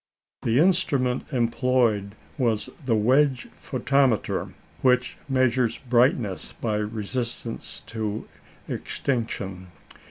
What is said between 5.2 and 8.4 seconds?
measures brightness by resistance to